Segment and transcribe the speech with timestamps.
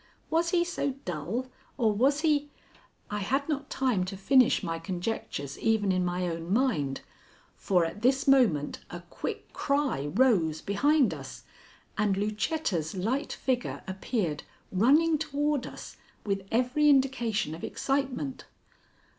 [0.31, 1.45] Was he so dull,
[1.77, 2.49] or was he
[3.11, 7.01] I had not time to finish my conjectures even in my own mind,
[7.55, 11.43] for at this moment a quick cry rose behind us,
[11.99, 14.41] and Lucetta's light figure appeared
[14.71, 18.45] running toward us with every indication of excitement.